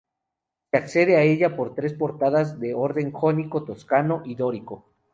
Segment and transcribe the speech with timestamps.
[0.71, 4.83] Se accede a ella por tres portadas de orden jónico, toscano y dórico.